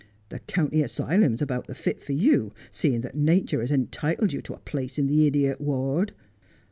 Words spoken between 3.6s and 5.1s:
has entitled you to a place in